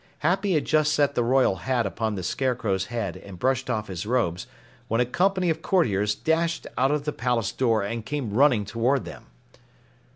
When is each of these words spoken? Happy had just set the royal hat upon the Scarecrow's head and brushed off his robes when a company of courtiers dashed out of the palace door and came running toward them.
Happy 0.25 0.53
had 0.53 0.65
just 0.65 0.93
set 0.93 1.13
the 1.13 1.23
royal 1.23 1.57
hat 1.57 1.85
upon 1.85 2.15
the 2.15 2.23
Scarecrow's 2.23 2.85
head 2.85 3.17
and 3.17 3.37
brushed 3.37 3.69
off 3.69 3.87
his 3.87 4.03
robes 4.07 4.47
when 4.87 4.99
a 4.99 5.05
company 5.05 5.51
of 5.51 5.61
courtiers 5.61 6.15
dashed 6.15 6.65
out 6.75 6.89
of 6.89 7.05
the 7.05 7.13
palace 7.13 7.51
door 7.51 7.83
and 7.83 8.03
came 8.03 8.33
running 8.33 8.65
toward 8.65 9.05
them. 9.05 9.27